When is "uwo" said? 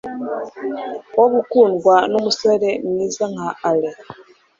1.17-1.27